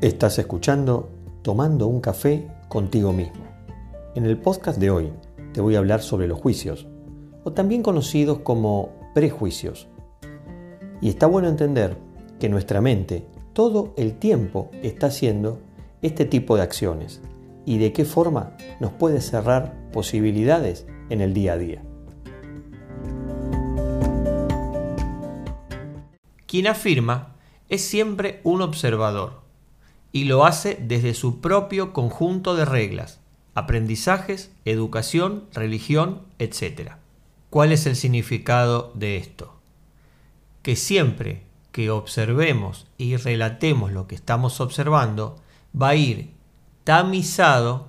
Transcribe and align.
Estás 0.00 0.38
escuchando 0.38 1.10
Tomando 1.42 1.86
un 1.86 2.00
café 2.00 2.48
contigo 2.70 3.12
mismo. 3.12 3.44
En 4.14 4.24
el 4.24 4.38
podcast 4.38 4.78
de 4.78 4.90
hoy 4.90 5.12
te 5.52 5.60
voy 5.60 5.74
a 5.74 5.78
hablar 5.78 6.00
sobre 6.00 6.26
los 6.26 6.40
juicios, 6.40 6.86
o 7.44 7.52
también 7.52 7.82
conocidos 7.82 8.38
como 8.38 8.94
prejuicios. 9.14 9.88
Y 11.02 11.10
está 11.10 11.26
bueno 11.26 11.48
entender 11.48 11.98
que 12.38 12.48
nuestra 12.48 12.80
mente 12.80 13.26
todo 13.52 13.92
el 13.98 14.14
tiempo 14.14 14.70
está 14.82 15.08
haciendo 15.08 15.60
este 16.00 16.24
tipo 16.24 16.56
de 16.56 16.62
acciones 16.62 17.20
y 17.66 17.76
de 17.76 17.92
qué 17.92 18.06
forma 18.06 18.56
nos 18.80 18.92
puede 18.92 19.20
cerrar 19.20 19.90
posibilidades 19.92 20.86
en 21.10 21.20
el 21.20 21.34
día 21.34 21.52
a 21.52 21.58
día. 21.58 21.82
Quien 26.46 26.68
afirma 26.68 27.36
es 27.68 27.82
siempre 27.82 28.40
un 28.44 28.62
observador 28.62 29.39
y 30.12 30.24
lo 30.24 30.44
hace 30.44 30.78
desde 30.80 31.14
su 31.14 31.40
propio 31.40 31.92
conjunto 31.92 32.54
de 32.54 32.64
reglas, 32.64 33.20
aprendizajes, 33.54 34.50
educación, 34.64 35.44
religión, 35.52 36.22
etc. 36.38 36.92
¿Cuál 37.50 37.72
es 37.72 37.86
el 37.86 37.96
significado 37.96 38.92
de 38.94 39.16
esto? 39.16 39.54
Que 40.62 40.76
siempre 40.76 41.44
que 41.72 41.90
observemos 41.90 42.86
y 42.98 43.16
relatemos 43.16 43.92
lo 43.92 44.06
que 44.06 44.14
estamos 44.14 44.60
observando, 44.60 45.36
va 45.80 45.90
a 45.90 45.94
ir 45.94 46.30
tamizado 46.84 47.88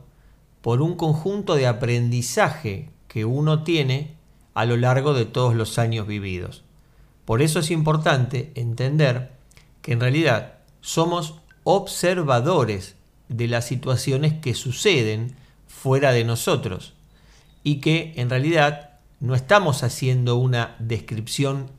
por 0.62 0.82
un 0.82 0.96
conjunto 0.96 1.56
de 1.56 1.68
aprendizaje 1.68 2.90
que 3.08 3.26
uno 3.26 3.64
tiene 3.64 4.16
a 4.54 4.66
lo 4.66 4.78
largo 4.78 5.14
de 5.14 5.26
todos 5.26 5.56
los 5.56 5.80
años 5.80 6.06
vividos. 6.06 6.64
Por 7.26 7.42
eso 7.42 7.60
es 7.60 7.72
importante 7.72 8.52
entender 8.56 9.32
que 9.82 9.94
en 9.94 10.00
realidad 10.00 10.60
somos 10.82 11.41
observadores 11.64 12.96
de 13.30 13.48
las 13.48 13.66
situaciones 13.66 14.34
que 14.34 14.54
suceden 14.54 15.36
fuera 15.68 16.12
de 16.12 16.24
nosotros 16.24 16.94
y 17.64 17.76
que 17.76 18.14
en 18.18 18.30
realidad 18.30 19.00
no 19.20 19.36
estamos 19.36 19.84
haciendo 19.84 20.36
una 20.38 20.76
descripción 20.80 21.70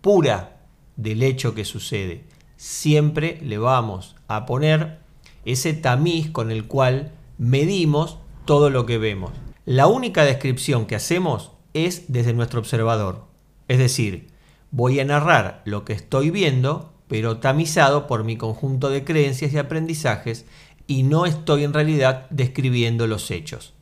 pura 0.00 0.60
del 0.96 1.22
hecho 1.22 1.54
que 1.54 1.64
sucede. 1.64 2.24
Siempre 2.56 3.38
le 3.42 3.58
vamos 3.58 4.16
a 4.26 4.46
poner 4.46 4.98
ese 5.44 5.72
tamiz 5.72 6.30
con 6.30 6.50
el 6.50 6.66
cual 6.66 7.12
medimos 7.38 8.18
todo 8.44 8.68
lo 8.68 8.84
que 8.84 8.98
vemos. 8.98 9.30
La 9.64 9.86
única 9.86 10.24
descripción 10.24 10.86
que 10.86 10.96
hacemos 10.96 11.52
es 11.72 12.12
desde 12.12 12.32
nuestro 12.32 12.60
observador. 12.60 13.26
Es 13.68 13.78
decir, 13.78 14.28
voy 14.70 14.98
a 14.98 15.04
narrar 15.04 15.62
lo 15.64 15.84
que 15.84 15.92
estoy 15.92 16.30
viendo 16.30 16.92
pero 17.08 17.38
tamizado 17.38 18.06
por 18.06 18.24
mi 18.24 18.36
conjunto 18.36 18.90
de 18.90 19.04
creencias 19.04 19.52
y 19.52 19.58
aprendizajes 19.58 20.44
y 20.86 21.02
no 21.02 21.26
estoy 21.26 21.64
en 21.64 21.72
realidad 21.72 22.26
describiendo 22.30 23.06
los 23.06 23.30
hechos. 23.30 23.74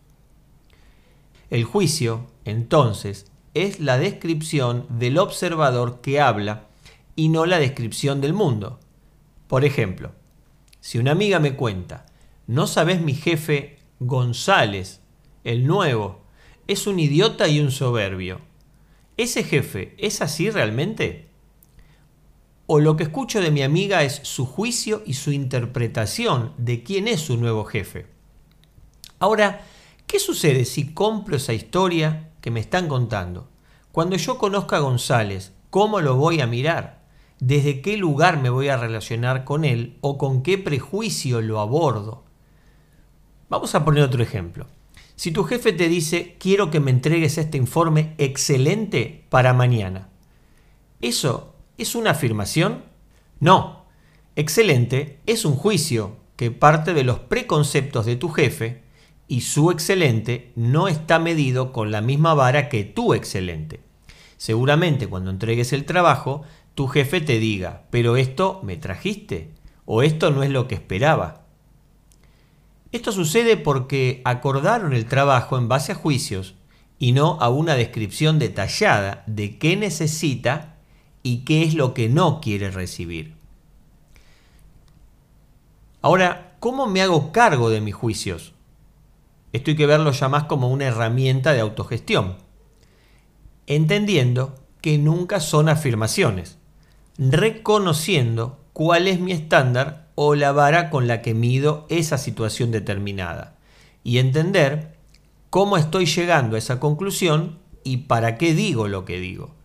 El 1.50 1.64
juicio, 1.64 2.26
entonces, 2.44 3.26
es 3.54 3.80
la 3.80 3.98
descripción 3.98 4.86
del 4.88 5.18
observador 5.18 6.00
que 6.00 6.20
habla 6.20 6.66
y 7.14 7.28
no 7.28 7.46
la 7.46 7.58
descripción 7.58 8.20
del 8.20 8.32
mundo. 8.32 8.80
Por 9.46 9.64
ejemplo, 9.64 10.12
si 10.80 10.98
una 10.98 11.12
amiga 11.12 11.38
me 11.38 11.56
cuenta, 11.56 12.06
no 12.46 12.66
sabes 12.66 13.00
mi 13.00 13.14
jefe 13.14 13.78
González, 13.98 15.00
el 15.44 15.66
nuevo, 15.66 16.20
es 16.66 16.86
un 16.86 16.98
idiota 16.98 17.48
y 17.48 17.60
un 17.60 17.70
soberbio. 17.70 18.40
¿Ese 19.16 19.44
jefe 19.44 19.94
es 19.98 20.20
así 20.20 20.50
realmente? 20.50 21.25
O 22.66 22.80
lo 22.80 22.96
que 22.96 23.04
escucho 23.04 23.40
de 23.40 23.50
mi 23.50 23.62
amiga 23.62 24.02
es 24.02 24.20
su 24.22 24.44
juicio 24.44 25.02
y 25.06 25.14
su 25.14 25.32
interpretación 25.32 26.52
de 26.58 26.82
quién 26.82 27.08
es 27.08 27.20
su 27.20 27.36
nuevo 27.36 27.64
jefe. 27.64 28.06
Ahora, 29.18 29.64
¿qué 30.06 30.18
sucede 30.18 30.64
si 30.64 30.92
compro 30.92 31.36
esa 31.36 31.52
historia 31.52 32.30
que 32.40 32.50
me 32.50 32.60
están 32.60 32.88
contando? 32.88 33.48
Cuando 33.92 34.16
yo 34.16 34.36
conozca 34.36 34.76
a 34.76 34.80
González, 34.80 35.52
¿cómo 35.70 36.00
lo 36.00 36.16
voy 36.16 36.40
a 36.40 36.46
mirar? 36.46 37.06
¿Desde 37.38 37.80
qué 37.82 37.96
lugar 37.96 38.40
me 38.40 38.50
voy 38.50 38.68
a 38.68 38.76
relacionar 38.76 39.44
con 39.44 39.64
él 39.64 39.96
o 40.00 40.18
con 40.18 40.42
qué 40.42 40.58
prejuicio 40.58 41.40
lo 41.40 41.60
abordo? 41.60 42.24
Vamos 43.48 43.74
a 43.74 43.84
poner 43.84 44.02
otro 44.02 44.22
ejemplo. 44.22 44.66
Si 45.14 45.30
tu 45.30 45.44
jefe 45.44 45.72
te 45.72 45.88
dice, 45.88 46.36
quiero 46.38 46.70
que 46.70 46.80
me 46.80 46.90
entregues 46.90 47.38
este 47.38 47.56
informe 47.56 48.14
excelente 48.18 49.24
para 49.30 49.54
mañana, 49.54 50.08
eso 51.00 51.55
¿Es 51.78 51.94
una 51.94 52.12
afirmación? 52.12 52.84
No. 53.38 53.84
Excelente 54.34 55.20
es 55.26 55.44
un 55.44 55.56
juicio 55.56 56.16
que 56.36 56.50
parte 56.50 56.94
de 56.94 57.04
los 57.04 57.18
preconceptos 57.20 58.06
de 58.06 58.16
tu 58.16 58.28
jefe 58.28 58.82
y 59.28 59.42
su 59.42 59.70
excelente 59.70 60.52
no 60.56 60.88
está 60.88 61.18
medido 61.18 61.72
con 61.72 61.90
la 61.90 62.00
misma 62.00 62.34
vara 62.34 62.68
que 62.68 62.84
tu 62.84 63.14
excelente. 63.14 63.80
Seguramente 64.36 65.08
cuando 65.08 65.30
entregues 65.30 65.72
el 65.72 65.84
trabajo, 65.84 66.42
tu 66.74 66.86
jefe 66.86 67.20
te 67.20 67.38
diga, 67.38 67.84
pero 67.90 68.16
esto 68.16 68.60
me 68.62 68.76
trajiste 68.76 69.52
o 69.84 70.02
esto 70.02 70.30
no 70.30 70.42
es 70.42 70.50
lo 70.50 70.68
que 70.68 70.74
esperaba. 70.74 71.46
Esto 72.92 73.12
sucede 73.12 73.56
porque 73.56 74.22
acordaron 74.24 74.92
el 74.92 75.06
trabajo 75.06 75.58
en 75.58 75.68
base 75.68 75.92
a 75.92 75.96
juicios 75.96 76.54
y 76.98 77.12
no 77.12 77.38
a 77.40 77.48
una 77.48 77.74
descripción 77.74 78.38
detallada 78.38 79.24
de 79.26 79.58
qué 79.58 79.76
necesita 79.76 80.75
y 81.26 81.38
qué 81.38 81.64
es 81.64 81.74
lo 81.74 81.92
que 81.92 82.08
no 82.08 82.40
quiere 82.40 82.70
recibir. 82.70 83.34
Ahora, 86.00 86.54
¿cómo 86.60 86.86
me 86.86 87.02
hago 87.02 87.32
cargo 87.32 87.68
de 87.68 87.80
mis 87.80 87.96
juicios? 87.96 88.52
Esto 89.52 89.72
hay 89.72 89.76
que 89.76 89.86
verlo 89.86 90.12
ya 90.12 90.28
más 90.28 90.44
como 90.44 90.70
una 90.70 90.84
herramienta 90.84 91.52
de 91.52 91.58
autogestión, 91.58 92.36
entendiendo 93.66 94.54
que 94.80 94.98
nunca 94.98 95.40
son 95.40 95.68
afirmaciones, 95.68 96.58
reconociendo 97.18 98.60
cuál 98.72 99.08
es 99.08 99.18
mi 99.18 99.32
estándar 99.32 100.12
o 100.14 100.36
la 100.36 100.52
vara 100.52 100.90
con 100.90 101.08
la 101.08 101.22
que 101.22 101.34
mido 101.34 101.86
esa 101.88 102.18
situación 102.18 102.70
determinada 102.70 103.56
y 104.04 104.18
entender 104.18 104.94
cómo 105.50 105.76
estoy 105.76 106.06
llegando 106.06 106.54
a 106.54 106.60
esa 106.60 106.78
conclusión 106.78 107.58
y 107.82 107.96
para 107.96 108.38
qué 108.38 108.54
digo 108.54 108.86
lo 108.86 109.04
que 109.04 109.18
digo. 109.18 109.55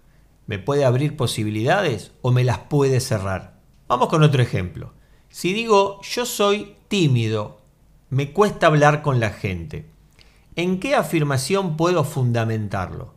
¿Me 0.52 0.60
puede 0.60 0.84
abrir 0.84 1.16
posibilidades 1.16 2.12
o 2.22 2.34
me 2.34 2.44
las 2.44 2.58
puede 2.58 3.00
cerrar? 3.00 3.62
Vamos 3.88 4.10
con 4.10 4.22
otro 4.22 4.44
ejemplo. 4.44 4.92
Si 5.30 5.54
digo 5.54 6.02
yo 6.02 6.26
soy 6.26 6.76
tímido, 6.90 7.62
me 8.10 8.34
cuesta 8.34 8.68
hablar 8.68 9.02
con 9.02 9.22
la 9.22 9.30
gente, 9.30 9.86
¿en 10.58 10.82
qué 10.82 10.94
afirmación 10.94 11.78
puedo 11.78 12.04
fundamentarlo? 12.04 13.14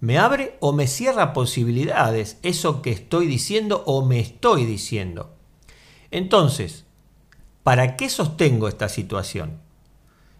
¿Me 0.00 0.16
abre 0.16 0.56
o 0.60 0.72
me 0.72 0.86
cierra 0.86 1.34
posibilidades 1.34 2.38
eso 2.42 2.80
que 2.80 2.90
estoy 2.90 3.26
diciendo 3.26 3.82
o 3.84 4.02
me 4.06 4.18
estoy 4.18 4.64
diciendo? 4.64 5.36
Entonces, 6.10 6.86
¿para 7.62 7.98
qué 7.98 8.08
sostengo 8.08 8.66
esta 8.66 8.88
situación? 8.88 9.60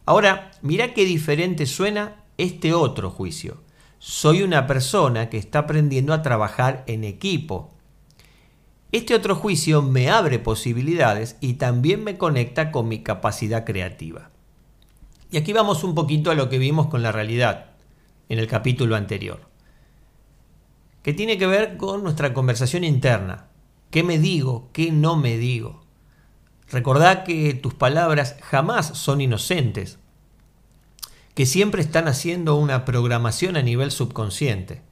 Ahora, 0.07 0.51
mira 0.63 0.95
qué 0.95 1.05
diferente 1.05 1.67
suena 1.67 2.25
este 2.39 2.73
otro 2.73 3.11
juicio 3.11 3.59
soy 4.05 4.43
una 4.43 4.67
persona 4.67 5.31
que 5.31 5.39
está 5.39 5.61
aprendiendo 5.61 6.13
a 6.13 6.23
trabajar 6.23 6.83
en 6.89 7.05
equipo. 7.05 7.71
Este 8.91 9.15
otro 9.15 9.37
juicio 9.37 9.81
me 9.81 10.11
abre 10.11 10.41
posibilidades 10.41 11.37
y 11.41 11.55
también 11.55 12.03
me 12.03 12.19
conecta 12.19 12.73
con 12.73 12.89
mi 12.89 13.05
capacidad 13.05 13.65
creativa. 13.65 14.31
Y 15.31 15.37
aquí 15.37 15.53
vamos 15.53 15.85
un 15.85 15.95
poquito 15.95 16.33
a 16.33 16.35
lo 16.35 16.49
que 16.49 16.59
vimos 16.59 16.89
con 16.89 17.01
la 17.01 17.13
realidad 17.13 17.67
en 18.29 18.41
el 18.41 18.49
capítulo 18.49 18.97
anterior, 18.97 19.43
que 21.05 21.15
tiene 21.15 21.39
que 21.39 21.47
ver 21.47 21.77
con 21.77 22.03
nuestra 22.03 22.35
conversación 22.35 22.83
interna. 22.83 23.51
¿Qué 23.93 24.03
me 24.03 24.19
digo? 24.19 24.69
¿Qué 24.73 24.91
no 24.91 25.15
me 25.15 25.39
digo? 25.39 25.85
Recordá 26.73 27.23
que 27.23 27.55
tus 27.55 27.75
palabras 27.75 28.37
jamás 28.43 28.99
son 28.99 29.21
inocentes 29.21 30.01
que 31.35 31.47
siempre 31.47 31.83
están 31.83 32.09
haciendo 32.09 32.57
una 32.57 32.85
programación 32.85 33.57
a 33.57 33.63
nivel 33.63 33.91
subconsciente. 33.91 34.83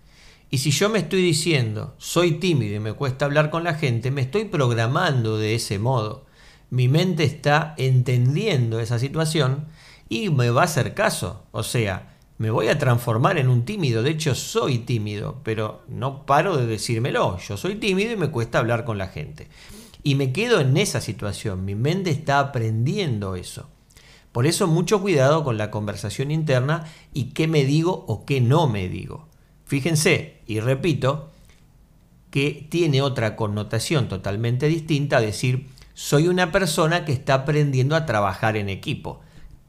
Y 0.50 0.58
si 0.58 0.70
yo 0.70 0.88
me 0.88 0.98
estoy 0.98 1.22
diciendo, 1.22 1.94
soy 1.98 2.32
tímido 2.32 2.74
y 2.74 2.80
me 2.80 2.92
cuesta 2.92 3.24
hablar 3.24 3.50
con 3.50 3.62
la 3.62 3.74
gente, 3.74 4.10
me 4.10 4.22
estoy 4.22 4.46
programando 4.46 5.38
de 5.38 5.54
ese 5.54 5.78
modo. 5.78 6.26
Mi 6.70 6.88
mente 6.88 7.24
está 7.24 7.74
entendiendo 7.78 8.80
esa 8.80 8.98
situación 8.98 9.66
y 10.08 10.30
me 10.30 10.50
va 10.50 10.62
a 10.62 10.64
hacer 10.64 10.94
caso. 10.94 11.44
O 11.52 11.62
sea, 11.62 12.16
me 12.38 12.50
voy 12.50 12.68
a 12.68 12.78
transformar 12.78 13.38
en 13.38 13.48
un 13.48 13.64
tímido. 13.64 14.02
De 14.02 14.10
hecho, 14.10 14.34
soy 14.34 14.78
tímido, 14.78 15.40
pero 15.44 15.82
no 15.88 16.26
paro 16.26 16.56
de 16.56 16.66
decírmelo. 16.66 17.38
Yo 17.38 17.56
soy 17.56 17.76
tímido 17.76 18.12
y 18.12 18.16
me 18.16 18.30
cuesta 18.30 18.58
hablar 18.58 18.84
con 18.84 18.98
la 18.98 19.08
gente. 19.08 19.48
Y 20.02 20.14
me 20.14 20.32
quedo 20.32 20.60
en 20.60 20.76
esa 20.76 21.00
situación. 21.00 21.64
Mi 21.64 21.74
mente 21.74 22.10
está 22.10 22.40
aprendiendo 22.40 23.36
eso. 23.36 23.68
Por 24.32 24.46
eso 24.46 24.66
mucho 24.66 25.00
cuidado 25.00 25.42
con 25.44 25.58
la 25.58 25.70
conversación 25.70 26.30
interna 26.30 26.84
y 27.12 27.30
qué 27.30 27.48
me 27.48 27.64
digo 27.64 28.04
o 28.06 28.24
qué 28.24 28.40
no 28.40 28.68
me 28.68 28.88
digo. 28.88 29.28
Fíjense, 29.64 30.40
y 30.46 30.60
repito, 30.60 31.30
que 32.30 32.66
tiene 32.70 33.02
otra 33.02 33.36
connotación 33.36 34.08
totalmente 34.08 34.68
distinta 34.68 35.20
decir 35.20 35.68
soy 35.94 36.28
una 36.28 36.50
persona 36.50 37.04
que 37.04 37.12
está 37.12 37.34
aprendiendo 37.34 37.94
a 37.94 38.06
trabajar 38.06 38.56
en 38.56 38.68
equipo. 38.68 39.20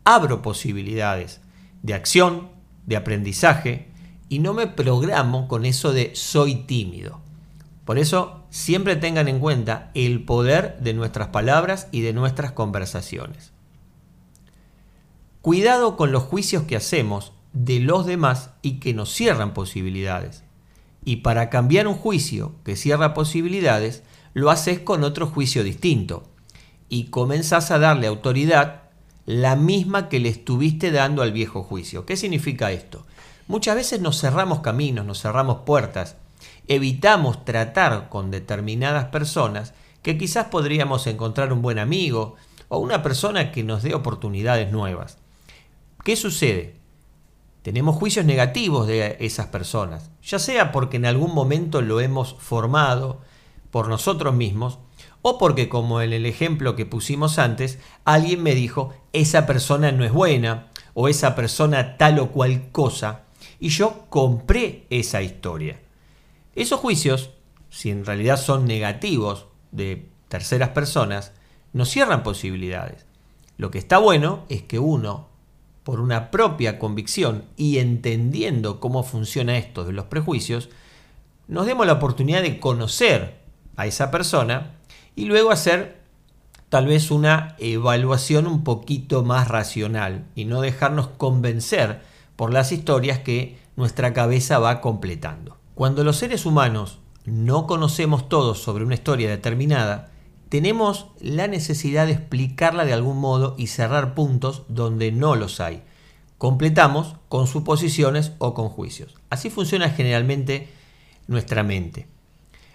Abro 0.06 0.42
posibilidades 0.42 1.42
de 1.84 1.94
acción, 1.94 2.50
de 2.86 2.96
aprendizaje 2.96 3.88
y 4.30 4.40
no 4.40 4.54
me 4.54 4.68
programo 4.68 5.48
con 5.48 5.66
eso 5.66 5.92
de 5.92 6.16
soy 6.16 6.56
tímido. 6.56 7.20
Por 7.84 7.98
eso 8.00 8.46
siempre 8.50 8.96
tengan 8.96 9.28
en 9.28 9.40
cuenta 9.40 9.92
el 9.94 10.24
poder 10.24 10.80
de 10.80 10.94
nuestras 10.94 11.28
palabras 11.30 11.90
y 11.92 12.02
de 12.02 12.14
nuestras 12.14 12.52
conversaciones. 12.52 13.52
Cuidado 15.42 15.98
con 15.98 16.12
los 16.12 16.22
juicios 16.22 16.64
que 16.66 16.76
hacemos 16.76 17.32
de 17.52 17.80
los 17.80 18.06
demás 18.06 18.52
y 18.62 18.74
que 18.74 18.94
nos 18.94 19.12
cierran 19.12 19.56
posibilidades. 19.56 20.44
Y 21.04 21.18
para 21.18 21.50
cambiar 21.50 21.88
un 21.88 21.96
juicio 21.96 22.54
que 22.64 22.76
cierra 22.76 23.16
posibilidades, 23.16 24.04
lo 24.36 24.52
haces 24.52 24.82
con 24.82 25.04
otro 25.04 25.26
juicio 25.26 25.64
distinto. 25.64 26.30
Y 26.90 27.06
comenzás 27.06 27.72
a 27.72 27.80
darle 27.80 28.06
autoridad 28.06 28.84
la 29.26 29.56
misma 29.56 30.10
que 30.10 30.20
le 30.20 30.30
estuviste 30.30 30.92
dando 30.92 31.24
al 31.24 31.32
viejo 31.32 31.64
juicio. 31.64 32.06
¿Qué 32.06 32.18
significa 32.18 32.72
esto? 32.72 33.08
Muchas 33.48 33.74
veces 33.74 34.00
nos 34.00 34.22
cerramos 34.22 34.60
caminos, 34.60 35.08
nos 35.08 35.24
cerramos 35.24 35.62
puertas, 35.66 36.18
evitamos 36.68 37.46
tratar 37.46 38.10
con 38.10 38.30
determinadas 38.30 39.06
personas 39.06 39.74
que 40.04 40.20
quizás 40.20 40.46
podríamos 40.50 41.08
encontrar 41.08 41.52
un 41.52 41.64
buen 41.64 41.80
amigo 41.80 42.36
o 42.68 42.78
una 42.78 43.02
persona 43.02 43.52
que 43.52 43.64
nos 43.64 43.82
dé 43.82 43.96
oportunidades 43.96 44.72
nuevas. 44.72 45.18
¿Qué 46.04 46.16
sucede? 46.16 46.78
Tenemos 47.62 47.96
juicios 47.96 48.26
negativos 48.26 48.88
de 48.88 49.18
esas 49.20 49.48
personas, 49.48 50.10
ya 50.24 50.40
sea 50.40 50.72
porque 50.72 50.98
en 50.98 51.06
algún 51.06 51.36
momento 51.36 51.84
lo 51.84 52.00
hemos 52.00 52.36
formado 52.40 53.22
por 53.70 53.88
nosotros 53.88 54.34
mismos, 54.34 54.80
o 55.22 55.38
porque 55.38 55.70
como 55.70 56.02
en 56.02 56.12
el 56.12 56.26
ejemplo 56.26 56.76
que 56.76 56.88
pusimos 56.88 57.38
antes, 57.38 57.78
alguien 58.04 58.42
me 58.42 58.56
dijo, 58.56 58.96
esa 59.14 59.46
persona 59.46 59.92
no 59.92 60.04
es 60.04 60.12
buena, 60.12 60.72
o 60.96 61.08
esa 61.08 61.36
persona 61.36 61.98
tal 61.98 62.18
o 62.18 62.32
cual 62.32 62.72
cosa, 62.72 63.26
y 63.60 63.70
yo 63.70 64.08
compré 64.10 64.88
esa 64.90 65.22
historia. 65.22 65.80
Esos 66.56 66.80
juicios, 66.80 67.30
si 67.70 67.92
en 67.92 68.06
realidad 68.06 68.38
son 68.38 68.66
negativos 68.66 69.46
de 69.72 70.10
terceras 70.30 70.70
personas, 70.70 71.32
nos 71.74 71.90
cierran 71.90 72.24
posibilidades. 72.24 73.06
Lo 73.58 73.70
que 73.70 73.78
está 73.78 74.00
bueno 74.00 74.46
es 74.50 74.64
que 74.64 74.80
uno 74.80 75.31
por 75.84 76.00
una 76.00 76.32
propia 76.32 76.80
convicción 76.80 77.46
y 77.58 77.80
entendiendo 77.80 78.80
cómo 78.80 79.04
funciona 79.04 79.58
esto 79.58 79.84
de 79.84 79.94
los 79.94 80.06
prejuicios, 80.06 80.70
nos 81.48 81.66
demos 81.66 81.86
la 81.86 81.94
oportunidad 81.94 82.42
de 82.42 82.60
conocer 82.60 83.40
a 83.76 83.86
esa 83.88 84.12
persona 84.12 84.76
y 85.16 85.26
luego 85.26 85.52
hacer 85.52 86.02
tal 86.70 86.86
vez 86.86 87.12
una 87.12 87.56
evaluación 87.60 88.48
un 88.48 88.64
poquito 88.64 89.24
más 89.24 89.48
racional 89.48 90.26
y 90.36 90.46
no 90.46 90.62
dejarnos 90.62 91.08
convencer 91.08 92.02
por 92.36 92.54
las 92.54 92.72
historias 92.72 93.20
que 93.20 93.60
nuestra 93.76 94.14
cabeza 94.14 94.60
va 94.60 94.82
completando. 94.82 95.58
Cuando 95.76 96.04
los 96.04 96.18
seres 96.18 96.46
humanos 96.46 97.00
no 97.26 97.68
conocemos 97.68 98.30
todos 98.30 98.62
sobre 98.62 98.86
una 98.86 98.94
historia 98.94 99.30
determinada, 99.30 100.12
tenemos 100.52 101.08
la 101.22 101.48
necesidad 101.48 102.08
de 102.08 102.12
explicarla 102.12 102.84
de 102.84 102.92
algún 102.92 103.18
modo 103.18 103.56
y 103.58 103.68
cerrar 103.68 104.14
puntos 104.14 104.64
donde 104.68 105.14
no 105.14 105.38
los 105.38 105.62
hay. 105.62 105.82
Completamos 106.38 107.16
con 107.30 107.48
suposiciones 107.48 108.34
o 108.38 108.54
con 108.54 108.68
juicios. 108.68 109.16
Así 109.30 109.50
funciona 109.50 109.90
generalmente 109.92 110.68
nuestra 111.28 111.64
mente. 111.64 112.10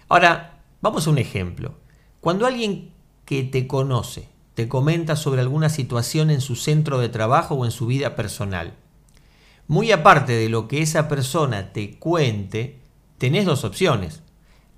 Ahora, 0.09 0.63
vamos 0.81 1.05
a 1.05 1.11
un 1.11 1.19
ejemplo. 1.19 1.75
Cuando 2.19 2.47
alguien 2.47 2.93
que 3.25 3.43
te 3.43 3.67
conoce 3.67 4.27
te 4.55 4.67
comenta 4.67 5.15
sobre 5.15 5.41
alguna 5.41 5.69
situación 5.69 6.31
en 6.31 6.41
su 6.41 6.55
centro 6.55 6.97
de 6.97 7.09
trabajo 7.09 7.53
o 7.53 7.63
en 7.63 7.69
su 7.69 7.85
vida 7.85 8.15
personal, 8.15 8.73
muy 9.67 9.91
aparte 9.91 10.33
de 10.33 10.49
lo 10.49 10.67
que 10.67 10.81
esa 10.81 11.07
persona 11.07 11.73
te 11.73 11.99
cuente, 11.99 12.79
tenés 13.19 13.45
dos 13.45 13.63
opciones. 13.63 14.23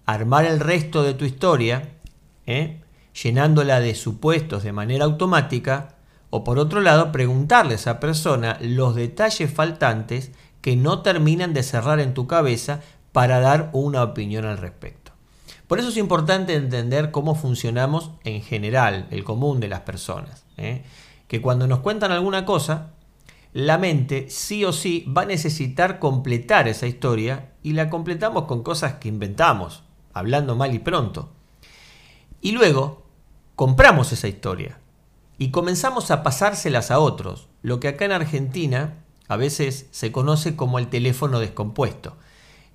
Armar 0.06 0.44
el 0.44 0.60
resto 0.60 1.02
de 1.02 1.14
tu 1.14 1.24
historia, 1.24 1.94
¿eh? 2.46 2.82
Llenándola 3.24 3.80
de 3.80 3.96
supuestos 3.96 4.64
de 4.64 4.72
manera 4.72 5.06
automática, 5.06 5.96
o 6.30 6.44
por 6.44 6.60
otro 6.60 6.82
lado, 6.82 7.12
preguntarle 7.12 7.74
a 7.74 7.76
esa 7.76 8.00
persona 8.00 8.58
los 8.62 8.96
detalles 8.96 9.52
faltantes 9.52 10.32
que 10.62 10.76
no 10.76 11.02
terminan 11.02 11.54
de 11.54 11.64
cerrar 11.64 12.00
en 12.00 12.14
tu 12.14 12.28
cabeza 12.28 12.82
para 13.12 13.40
dar 13.40 13.70
una 13.74 14.04
opinión 14.04 14.46
al 14.46 14.58
respecto. 14.58 15.12
Por 15.68 15.80
eso 15.80 15.90
es 15.90 15.98
importante 15.98 16.56
entender 16.56 17.12
cómo 17.12 17.36
funcionamos 17.36 18.12
en 18.24 18.42
general, 18.42 19.08
el 19.12 19.24
común 19.24 19.60
de 19.60 19.68
las 19.68 19.82
personas. 19.82 20.46
¿eh? 20.58 20.84
Que 21.28 21.42
cuando 21.42 21.68
nos 21.68 21.80
cuentan 21.80 22.12
alguna 22.12 22.46
cosa, 22.46 22.92
la 23.54 23.78
mente 23.78 24.30
sí 24.30 24.66
o 24.66 24.72
sí 24.72 25.06
va 25.16 25.24
a 25.24 25.26
necesitar 25.26 26.00
completar 26.00 26.68
esa 26.68 26.88
historia 26.88 27.54
y 27.64 27.74
la 27.74 27.90
completamos 27.90 28.46
con 28.46 28.64
cosas 28.64 28.94
que 28.96 29.10
inventamos, 29.10 29.84
hablando 30.14 30.56
mal 30.56 30.74
y 30.74 30.80
pronto. 30.80 31.30
Y 32.42 32.52
luego 32.52 33.09
compramos 33.60 34.14
esa 34.14 34.30
historia 34.30 34.80
y 35.38 35.52
comenzamos 35.52 36.12
a 36.12 36.24
pasárselas 36.24 36.92
a 36.92 37.00
otros, 37.00 37.50
lo 37.62 37.82
que 37.82 37.90
acá 37.90 38.06
en 38.06 38.14
Argentina 38.14 39.04
a 39.28 39.36
veces 39.36 39.88
se 39.92 40.14
conoce 40.14 40.56
como 40.56 40.80
el 40.80 40.88
teléfono 40.88 41.42
descompuesto. 41.42 42.16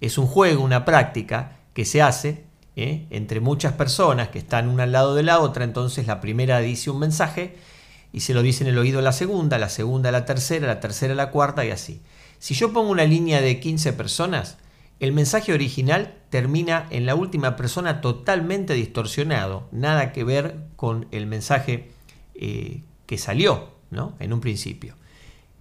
Es 0.03 0.19
un 0.19 0.27
juego, 0.27 0.63
una 0.63 0.85
práctica 0.85 1.57
que 1.73 1.87
se 1.87 2.03
hace 2.03 2.45
¿eh? 2.77 3.07
entre 3.09 3.41
muchas 3.41 3.73
personas 3.73 4.29
que 4.29 4.39
están 4.39 4.69
una 4.69 4.83
al 4.83 4.93
lado 4.93 5.15
de 5.15 5.23
la 5.23 5.39
otra, 5.39 5.65
entonces 5.65 6.07
la 6.07 6.21
primera 6.21 6.59
dice 6.59 6.91
un 6.91 6.99
mensaje 6.99 7.57
y 8.13 8.21
se 8.21 8.35
lo 8.35 8.43
dice 8.43 8.63
en 8.63 8.69
el 8.69 8.77
oído 8.77 8.99
a 8.99 9.03
la 9.03 9.13
segunda, 9.13 9.57
la 9.57 9.71
segunda 9.71 10.11
a 10.11 10.13
la 10.13 10.27
tercera, 10.27 10.67
la 10.67 10.81
tercera 10.81 11.15
a 11.15 11.17
la 11.17 11.31
cuarta 11.31 11.65
y 11.65 11.71
así. 11.71 12.03
Si 12.39 12.53
yo 12.53 12.75
pongo 12.75 12.91
una 12.91 13.05
línea 13.05 13.41
de 13.41 13.59
15 13.59 13.95
personas, 13.95 14.59
el 15.01 15.13
mensaje 15.13 15.53
original 15.53 16.15
termina 16.31 16.87
en 16.91 17.07
la 17.07 17.15
última 17.15 17.57
persona 17.57 18.01
totalmente 18.01 18.75
distorsionado, 18.75 19.69
nada 19.73 20.13
que 20.13 20.25
ver 20.25 20.57
con 20.77 21.07
el 21.11 21.27
mensaje 21.27 21.91
eh, 22.35 22.83
que 23.07 23.19
salió 23.19 23.71
¿no? 23.91 24.15
en 24.19 24.33
un 24.33 24.41
principio. 24.41 24.97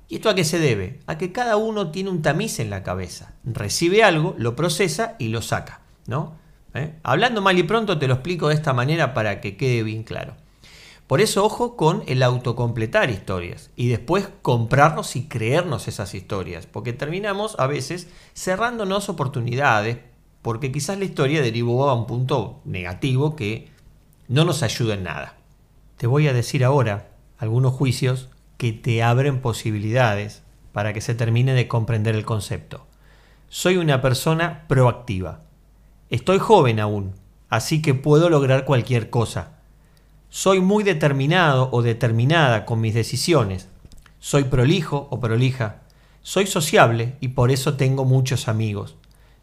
¿Y 0.08 0.16
esto 0.16 0.30
a 0.30 0.36
qué 0.36 0.44
se 0.44 0.60
debe? 0.60 1.00
A 1.08 1.18
que 1.18 1.32
cada 1.32 1.58
uno 1.58 1.92
tiene 1.92 2.10
un 2.10 2.22
tamiz 2.22 2.60
en 2.60 2.70
la 2.70 2.84
cabeza. 2.84 3.34
Recibe 3.44 4.04
algo, 4.04 4.36
lo 4.38 4.56
procesa 4.56 5.16
y 5.18 5.30
lo 5.30 5.42
saca. 5.42 5.82
¿no? 6.08 6.36
¿Eh? 6.74 6.94
Hablando 7.04 7.42
mal 7.42 7.58
y 7.58 7.64
pronto 7.64 7.98
te 7.98 8.08
lo 8.08 8.16
explico 8.16 8.50
de 8.50 8.56
esta 8.56 8.74
manera 8.74 9.14
para 9.14 9.42
que 9.42 9.58
quede 9.58 9.84
bien 9.84 10.04
claro. 10.04 10.36
Por 11.08 11.20
eso 11.20 11.44
ojo 11.44 11.76
con 11.76 12.04
el 12.08 12.24
autocompletar 12.24 13.10
historias 13.10 13.72
y 13.76 13.90
después 13.90 14.30
comprarnos 14.42 15.16
y 15.18 15.28
creernos 15.28 15.88
esas 15.88 16.16
historias, 16.16 16.66
porque 16.66 16.94
terminamos 16.94 17.56
a 17.60 17.68
veces 17.68 18.08
cerrándonos 18.34 19.10
oportunidades, 19.10 19.98
porque 20.42 20.72
quizás 20.72 20.98
la 20.98 21.06
historia 21.06 21.42
derivó 21.42 21.90
a 21.90 21.94
un 21.94 22.08
punto 22.08 22.62
negativo 22.64 23.36
que 23.36 23.70
no 24.30 24.46
nos 24.46 24.64
ayuda 24.64 24.94
en 24.94 25.04
nada. 25.04 25.38
Te 25.98 26.08
voy 26.08 26.28
a 26.28 26.34
decir 26.34 26.64
ahora 26.64 27.10
algunos 27.38 27.74
juicios 27.74 28.30
que 28.58 28.72
te 28.72 29.04
abren 29.04 29.42
posibilidades 29.42 30.42
para 30.72 30.94
que 30.94 31.02
se 31.02 31.16
termine 31.16 31.54
de 31.54 31.68
comprender 31.68 32.16
el 32.16 32.26
concepto. 32.26 32.88
Soy 33.50 33.76
una 33.76 34.02
persona 34.02 34.66
proactiva. 34.70 35.42
Estoy 36.10 36.40
joven 36.40 36.80
aún, 36.80 37.14
así 37.50 37.82
que 37.82 37.94
puedo 37.94 38.30
lograr 38.30 38.64
cualquier 38.64 39.10
cosa 39.10 39.63
soy 40.36 40.62
muy 40.62 40.84
determinado 40.84 41.70
o 41.72 41.84
determinada 41.84 42.66
con 42.66 42.82
mis 42.82 42.96
decisiones. 42.96 43.70
Soy 44.18 44.46
prolijo 44.46 45.08
o 45.12 45.20
prolija. 45.20 45.84
Soy 46.24 46.48
sociable 46.48 47.18
y 47.20 47.28
por 47.28 47.52
eso 47.52 47.76
tengo 47.76 48.04
muchos 48.04 48.48
amigos. 48.48 48.96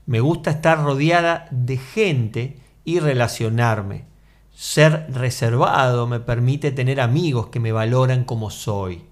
Me 0.04 0.18
gusta 0.18 0.50
estar 0.50 0.82
rodeada 0.82 1.46
de 1.52 1.76
gente 1.76 2.58
y 2.84 2.98
relacionarme. 2.98 4.06
Ser 4.52 5.06
reservado 5.10 6.08
me 6.08 6.18
permite 6.18 6.72
tener 6.72 7.00
amigos 7.00 7.50
que 7.50 7.60
me 7.60 7.70
valoran 7.70 8.24
como 8.24 8.50
soy. 8.50 9.04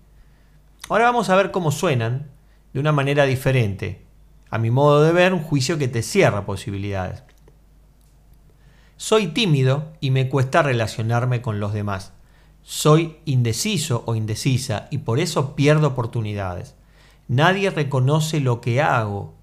Ahora 0.88 1.04
vamos 1.04 1.30
a 1.30 1.36
ver 1.36 1.52
cómo 1.52 1.70
suenan 1.70 2.26
de 2.72 2.80
una 2.80 2.90
manera 2.90 3.24
diferente. 3.24 4.04
A 4.50 4.58
mi 4.58 4.72
modo 4.72 5.04
de 5.04 5.12
ver, 5.12 5.32
un 5.32 5.44
juicio 5.44 5.78
que 5.78 5.86
te 5.86 6.02
cierra 6.02 6.44
posibilidades. 6.44 7.22
Soy 8.98 9.28
tímido 9.28 9.92
y 10.00 10.10
me 10.10 10.28
cuesta 10.28 10.60
relacionarme 10.60 11.40
con 11.40 11.60
los 11.60 11.72
demás. 11.72 12.12
Soy 12.64 13.18
indeciso 13.26 14.02
o 14.06 14.16
indecisa 14.16 14.88
y 14.90 14.98
por 14.98 15.20
eso 15.20 15.54
pierdo 15.54 15.86
oportunidades. 15.86 16.74
Nadie 17.28 17.70
reconoce 17.70 18.40
lo 18.40 18.60
que 18.60 18.82
hago. 18.82 19.34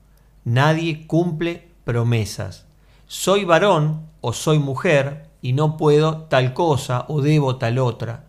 Nadie 0.44 1.08
cumple 1.08 1.70
promesas. 1.86 2.66
Soy 3.08 3.46
varón 3.46 4.10
o 4.20 4.34
soy 4.34 4.60
mujer 4.60 5.30
y 5.42 5.54
no 5.54 5.78
puedo 5.78 6.24
tal 6.24 6.54
cosa 6.54 7.06
o 7.08 7.22
debo 7.22 7.56
tal 7.56 7.80
otra. 7.80 8.26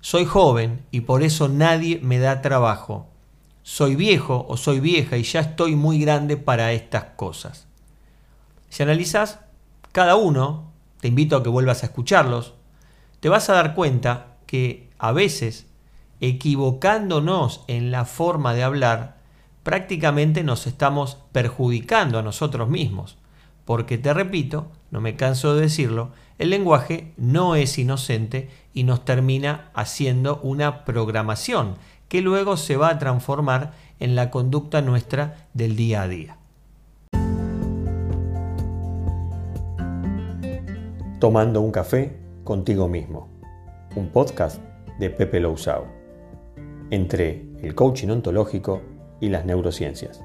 Soy 0.00 0.26
joven 0.26 0.86
y 0.92 1.00
por 1.00 1.24
eso 1.24 1.48
nadie 1.48 1.98
me 2.04 2.20
da 2.20 2.40
trabajo. 2.40 3.08
Soy 3.64 3.96
viejo 3.96 4.46
o 4.48 4.56
soy 4.56 4.78
vieja 4.78 5.16
y 5.16 5.24
ya 5.24 5.40
estoy 5.40 5.74
muy 5.74 5.98
grande 5.98 6.36
para 6.36 6.72
estas 6.72 7.04
cosas. 7.16 7.66
Si 8.68 8.84
analizas, 8.84 9.40
cada 9.92 10.16
uno, 10.16 10.72
te 11.00 11.08
invito 11.08 11.36
a 11.36 11.42
que 11.42 11.48
vuelvas 11.48 11.82
a 11.82 11.86
escucharlos, 11.86 12.54
te 13.20 13.28
vas 13.28 13.48
a 13.50 13.54
dar 13.54 13.74
cuenta 13.74 14.36
que 14.46 14.90
a 14.98 15.12
veces, 15.12 15.66
equivocándonos 16.20 17.64
en 17.68 17.90
la 17.90 18.04
forma 18.04 18.54
de 18.54 18.62
hablar, 18.62 19.18
prácticamente 19.62 20.42
nos 20.42 20.66
estamos 20.66 21.18
perjudicando 21.32 22.18
a 22.18 22.22
nosotros 22.22 22.68
mismos. 22.68 23.16
Porque 23.64 23.98
te 23.98 24.14
repito, 24.14 24.68
no 24.90 25.00
me 25.00 25.16
canso 25.16 25.54
de 25.54 25.62
decirlo, 25.62 26.10
el 26.38 26.50
lenguaje 26.50 27.12
no 27.16 27.54
es 27.54 27.78
inocente 27.78 28.48
y 28.72 28.84
nos 28.84 29.04
termina 29.04 29.70
haciendo 29.74 30.40
una 30.42 30.84
programación 30.84 31.76
que 32.08 32.22
luego 32.22 32.56
se 32.56 32.76
va 32.76 32.88
a 32.88 32.98
transformar 32.98 33.72
en 34.00 34.14
la 34.14 34.30
conducta 34.30 34.80
nuestra 34.80 35.48
del 35.52 35.76
día 35.76 36.02
a 36.02 36.08
día. 36.08 36.37
Tomando 41.20 41.62
un 41.62 41.72
café 41.72 42.16
contigo 42.44 42.86
mismo. 42.86 43.28
Un 43.96 44.10
podcast 44.10 44.62
de 45.00 45.10
Pepe 45.10 45.40
Lousao. 45.40 45.84
Entre 46.90 47.44
el 47.60 47.74
coaching 47.74 48.06
ontológico 48.10 48.82
y 49.20 49.28
las 49.28 49.44
neurociencias. 49.44 50.22